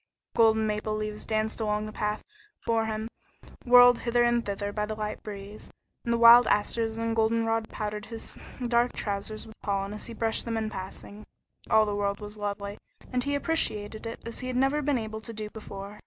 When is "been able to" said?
14.81-15.33